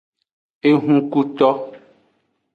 [0.69, 1.49] Ehunkuto.